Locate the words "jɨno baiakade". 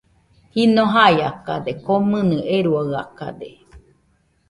0.55-1.71